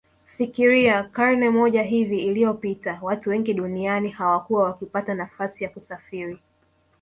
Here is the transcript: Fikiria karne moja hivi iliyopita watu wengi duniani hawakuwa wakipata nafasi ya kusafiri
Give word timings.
Fikiria 0.37 1.03
karne 1.11 1.49
moja 1.49 1.83
hivi 1.83 2.19
iliyopita 2.21 2.99
watu 3.01 3.29
wengi 3.29 3.53
duniani 3.53 4.09
hawakuwa 4.09 4.63
wakipata 4.63 5.13
nafasi 5.15 5.63
ya 5.63 5.69
kusafiri 5.69 6.39